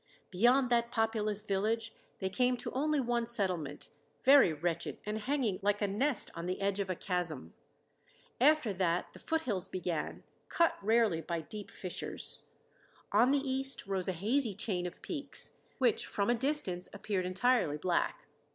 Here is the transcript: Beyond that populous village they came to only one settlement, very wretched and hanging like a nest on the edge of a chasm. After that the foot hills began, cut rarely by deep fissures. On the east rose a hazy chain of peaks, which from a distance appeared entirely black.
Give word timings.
Beyond 0.31 0.71
that 0.71 0.89
populous 0.89 1.43
village 1.43 1.93
they 2.17 2.27
came 2.31 2.57
to 2.57 2.71
only 2.71 2.99
one 2.99 3.27
settlement, 3.27 3.89
very 4.23 4.51
wretched 4.51 4.97
and 5.05 5.19
hanging 5.19 5.59
like 5.61 5.79
a 5.79 5.85
nest 5.87 6.31
on 6.33 6.47
the 6.47 6.59
edge 6.59 6.79
of 6.79 6.89
a 6.89 6.95
chasm. 6.95 7.53
After 8.39 8.73
that 8.73 9.13
the 9.13 9.19
foot 9.19 9.41
hills 9.41 9.67
began, 9.67 10.23
cut 10.49 10.75
rarely 10.81 11.21
by 11.21 11.41
deep 11.41 11.69
fissures. 11.69 12.47
On 13.11 13.29
the 13.29 13.47
east 13.47 13.85
rose 13.85 14.07
a 14.07 14.13
hazy 14.13 14.55
chain 14.55 14.87
of 14.87 15.03
peaks, 15.03 15.57
which 15.77 16.07
from 16.07 16.31
a 16.31 16.33
distance 16.33 16.89
appeared 16.95 17.27
entirely 17.27 17.77
black. 17.77 18.25